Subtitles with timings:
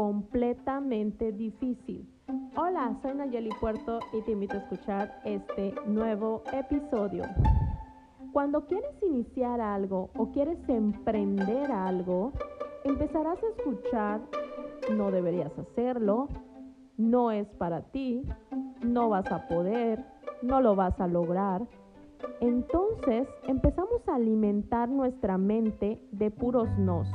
[0.00, 2.08] completamente difícil.
[2.56, 7.24] Hola, soy Nayeli Puerto y te invito a escuchar este nuevo episodio.
[8.32, 12.32] Cuando quieres iniciar algo o quieres emprender algo,
[12.84, 14.20] empezarás a escuchar,
[14.96, 16.28] no deberías hacerlo,
[16.96, 18.22] no es para ti,
[18.82, 20.04] no vas a poder,
[20.42, 21.66] no lo vas a lograr.
[22.40, 27.08] Entonces empezamos a alimentar nuestra mente de puros nos.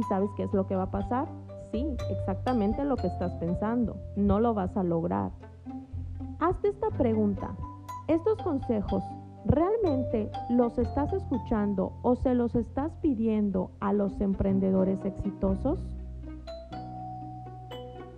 [0.00, 1.28] ¿Y sabes qué es lo que va a pasar?
[1.72, 3.96] Sí, exactamente lo que estás pensando.
[4.16, 5.30] No lo vas a lograr.
[6.38, 7.50] Hazte esta pregunta.
[8.08, 9.04] ¿Estos consejos
[9.44, 15.78] realmente los estás escuchando o se los estás pidiendo a los emprendedores exitosos?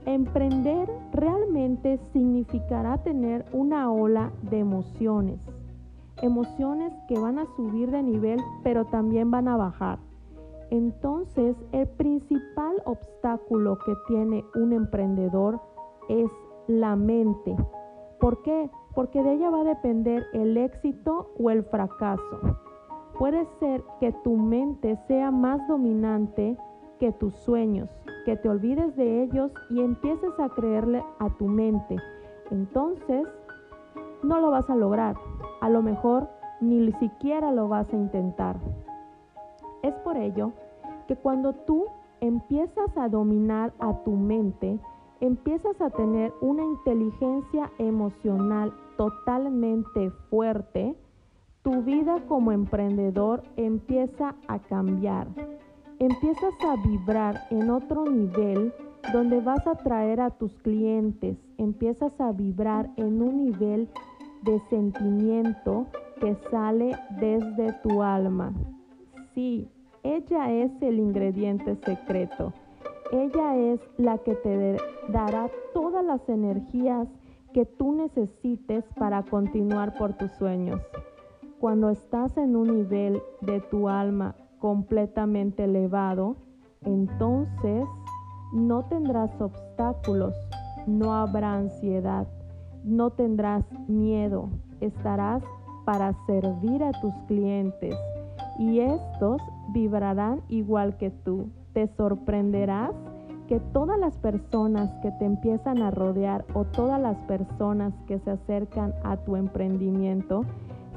[0.06, 5.40] Emprender realmente significará tener una ola de emociones.
[6.18, 9.98] Emociones que van a subir de nivel pero también van a bajar
[10.72, 15.60] entonces, el principal obstáculo que tiene un emprendedor
[16.08, 16.30] es
[16.66, 17.54] la mente.
[18.18, 18.70] ¿Por qué?
[18.94, 22.56] Porque de ella va a depender el éxito o el fracaso.
[23.18, 26.56] Puede ser que tu mente sea más dominante
[26.98, 27.90] que tus sueños,
[28.24, 31.96] que te olvides de ellos y empieces a creerle a tu mente.
[32.50, 33.28] Entonces,
[34.22, 35.16] no lo vas a lograr.
[35.60, 36.30] A lo mejor
[36.62, 38.56] ni siquiera lo vas a intentar.
[39.82, 40.52] Es por ello
[41.08, 41.86] que cuando tú
[42.20, 44.78] empiezas a dominar a tu mente,
[45.20, 50.96] empiezas a tener una inteligencia emocional totalmente fuerte,
[51.62, 55.28] tu vida como emprendedor empieza a cambiar.
[55.98, 58.72] Empiezas a vibrar en otro nivel
[59.12, 63.88] donde vas a traer a tus clientes, empiezas a vibrar en un nivel
[64.42, 65.86] de sentimiento
[66.20, 68.52] que sale desde tu alma.
[69.34, 69.68] Sí,
[70.02, 72.52] ella es el ingrediente secreto.
[73.12, 74.76] Ella es la que te
[75.08, 77.06] dará todas las energías
[77.52, 80.80] que tú necesites para continuar por tus sueños.
[81.60, 86.36] Cuando estás en un nivel de tu alma completamente elevado,
[86.84, 87.84] entonces
[88.52, 90.34] no tendrás obstáculos,
[90.86, 92.26] no habrá ansiedad,
[92.82, 94.48] no tendrás miedo,
[94.80, 95.44] estarás
[95.84, 97.94] para servir a tus clientes
[98.58, 99.40] y estos
[99.72, 101.48] vibrarán igual que tú.
[101.72, 102.92] Te sorprenderás
[103.48, 108.30] que todas las personas que te empiezan a rodear o todas las personas que se
[108.30, 110.44] acercan a tu emprendimiento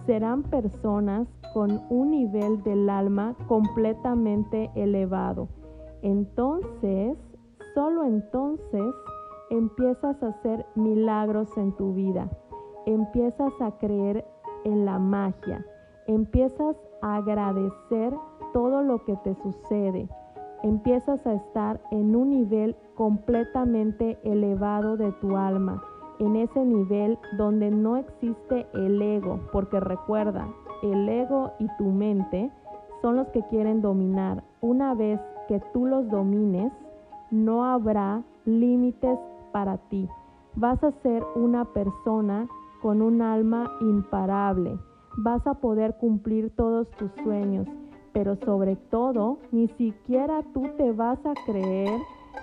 [0.05, 5.47] serán personas con un nivel del alma completamente elevado.
[6.01, 7.17] Entonces,
[7.73, 8.93] solo entonces
[9.49, 12.29] empiezas a hacer milagros en tu vida.
[12.85, 14.25] Empiezas a creer
[14.63, 15.65] en la magia.
[16.07, 18.13] Empiezas a agradecer
[18.53, 20.07] todo lo que te sucede.
[20.63, 25.83] Empiezas a estar en un nivel completamente elevado de tu alma,
[26.19, 30.47] en ese nivel donde no existe el ego, porque recuerda,
[30.83, 32.51] el ego y tu mente
[33.01, 34.43] son los que quieren dominar.
[34.61, 36.71] Una vez que tú los domines,
[37.31, 39.19] no habrá límites
[39.51, 40.07] para ti.
[40.55, 42.47] Vas a ser una persona
[42.81, 44.77] con un alma imparable.
[45.17, 47.67] Vas a poder cumplir todos tus sueños
[48.15, 51.99] pero sobre todo ni siquiera tú te vas a creer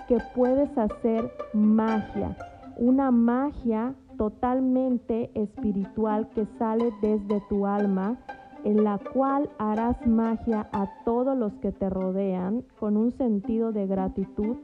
[0.07, 2.37] que puedes hacer magia,
[2.77, 8.19] una magia totalmente espiritual que sale desde tu alma,
[8.63, 13.87] en la cual harás magia a todos los que te rodean con un sentido de
[13.87, 14.57] gratitud,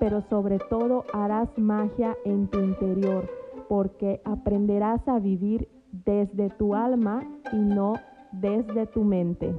[0.00, 3.28] pero sobre todo harás magia en tu interior,
[3.68, 5.68] porque aprenderás a vivir
[6.04, 7.22] desde tu alma
[7.52, 7.94] y no
[8.32, 9.54] desde tu mente.